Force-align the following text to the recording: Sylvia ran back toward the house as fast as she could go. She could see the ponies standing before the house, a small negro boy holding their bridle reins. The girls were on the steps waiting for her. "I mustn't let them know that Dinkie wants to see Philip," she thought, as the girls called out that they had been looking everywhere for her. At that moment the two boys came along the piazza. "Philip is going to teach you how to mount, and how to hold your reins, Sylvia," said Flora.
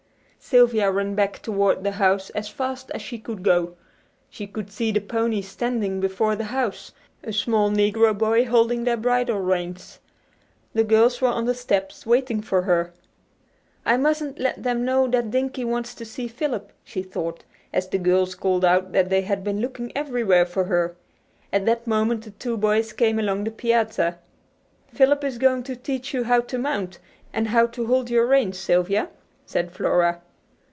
Sylvia 0.43 0.91
ran 0.91 1.13
back 1.15 1.39
toward 1.41 1.83
the 1.83 1.93
house 1.93 2.29
as 2.31 2.49
fast 2.49 2.89
as 2.91 3.01
she 3.01 3.17
could 3.19 3.41
go. 3.43 3.75
She 4.29 4.47
could 4.47 4.69
see 4.71 4.91
the 4.91 4.99
ponies 4.99 5.47
standing 5.47 6.01
before 6.01 6.35
the 6.35 6.45
house, 6.45 6.91
a 7.23 7.31
small 7.31 7.69
negro 7.71 8.17
boy 8.17 8.45
holding 8.45 8.83
their 8.83 8.97
bridle 8.97 9.39
reins. 9.39 9.99
The 10.73 10.83
girls 10.83 11.21
were 11.21 11.27
on 11.29 11.45
the 11.45 11.53
steps 11.53 12.05
waiting 12.07 12.41
for 12.41 12.63
her. 12.63 12.91
"I 13.85 13.95
mustn't 13.97 14.39
let 14.39 14.61
them 14.63 14.83
know 14.83 15.07
that 15.09 15.29
Dinkie 15.29 15.63
wants 15.63 15.93
to 15.93 16.05
see 16.05 16.27
Philip," 16.27 16.73
she 16.83 17.03
thought, 17.03 17.45
as 17.71 17.87
the 17.87 17.99
girls 17.99 18.33
called 18.35 18.65
out 18.65 18.91
that 18.93 19.09
they 19.09 19.21
had 19.21 19.43
been 19.45 19.61
looking 19.61 19.95
everywhere 19.95 20.47
for 20.47 20.65
her. 20.65 20.97
At 21.53 21.65
that 21.67 21.87
moment 21.87 22.23
the 22.25 22.31
two 22.31 22.57
boys 22.57 22.91
came 22.93 23.19
along 23.19 23.43
the 23.43 23.51
piazza. 23.51 24.17
"Philip 24.87 25.23
is 25.23 25.37
going 25.37 25.63
to 25.63 25.75
teach 25.77 26.13
you 26.13 26.23
how 26.25 26.41
to 26.41 26.57
mount, 26.57 26.97
and 27.31 27.49
how 27.49 27.67
to 27.67 27.85
hold 27.85 28.09
your 28.09 28.25
reins, 28.25 28.57
Sylvia," 28.57 29.07
said 29.45 29.71
Flora. 29.71 30.19